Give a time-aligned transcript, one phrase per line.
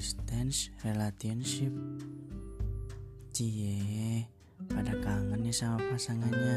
[0.00, 1.76] distance relationship.
[3.36, 4.24] Cie
[4.72, 6.56] pada kangen nih sama pasangannya.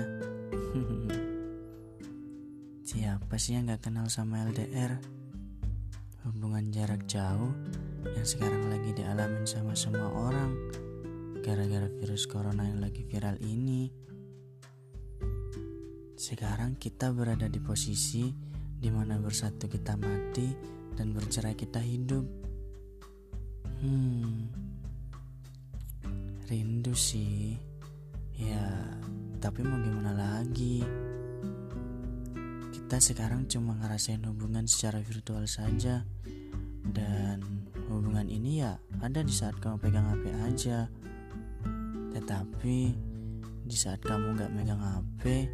[2.88, 4.95] Siapa sih yang gak kenal sama LDR
[6.23, 7.52] Hubungan jarak jauh
[8.03, 10.55] yang sekarang lagi dialamin sama semua orang
[11.44, 13.91] Gara-gara virus corona yang lagi viral ini.
[16.16, 18.31] Sekarang kita berada di posisi
[18.80, 20.48] di mana bersatu kita mati
[20.95, 22.52] dan bercerai kita hidup.
[23.83, 24.47] Hmm,
[26.47, 27.59] rindu sih,
[28.39, 28.63] ya.
[29.43, 30.79] Tapi mau gimana lagi?
[32.71, 36.07] Kita sekarang cuma ngerasain hubungan secara virtual saja,
[36.95, 37.43] dan
[37.91, 40.87] hubungan ini ya ada di saat kamu pegang HP aja.
[42.15, 42.77] Tetapi
[43.68, 45.51] di saat kamu nggak megang HP,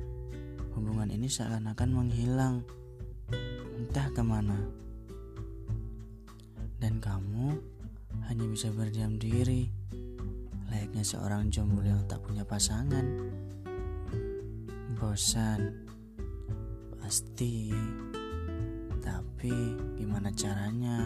[0.77, 2.61] hubungan ini seakan-akan menghilang,
[3.73, 4.69] entah ke mana
[6.77, 7.58] dan kamu
[8.40, 9.68] hanya bisa berdiam diri.
[10.72, 13.04] Layaknya seorang jomblo yang tak punya pasangan.
[14.95, 15.76] Bosan.
[17.04, 17.67] Pasti.
[19.04, 19.52] Tapi
[20.00, 21.04] gimana caranya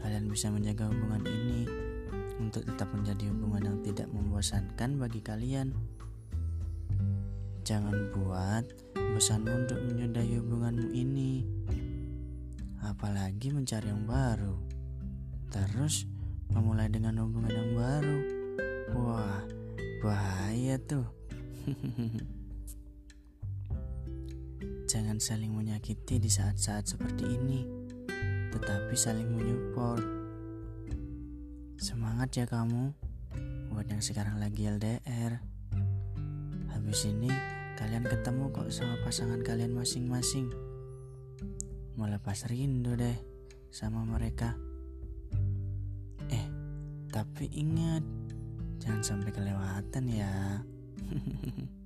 [0.00, 1.68] kalian bisa menjaga hubungan ini
[2.40, 5.76] untuk tetap menjadi hubungan yang tidak membosankan bagi kalian?
[7.60, 8.64] Jangan buat
[8.96, 11.44] bosan untuk menyudahi hubunganmu ini.
[12.80, 14.56] Apalagi mencari yang baru.
[15.52, 16.08] Terus
[16.54, 18.18] memulai dengan hubungan yang baru.
[18.98, 19.42] Wah,
[20.02, 21.06] bahaya tuh.
[24.90, 27.62] Jangan saling menyakiti di saat-saat seperti ini,
[28.50, 30.02] tetapi saling menyupport.
[31.78, 32.90] Semangat ya kamu,
[33.70, 35.38] buat yang sekarang lagi LDR.
[36.74, 37.30] Habis ini
[37.78, 40.50] kalian ketemu kok sama pasangan kalian masing-masing.
[41.94, 43.14] Mau lepas rindu deh
[43.70, 44.58] sama mereka.
[47.10, 48.06] Tapi ingat,
[48.78, 50.62] jangan sampai kelewatan ya.